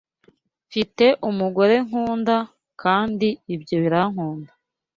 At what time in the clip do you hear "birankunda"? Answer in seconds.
3.83-4.51